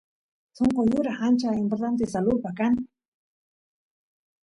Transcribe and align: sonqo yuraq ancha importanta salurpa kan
sonqo 0.57 0.81
yuraq 0.91 1.19
ancha 1.27 1.49
importanta 1.63 2.05
salurpa 2.13 2.51
kan 2.59 2.73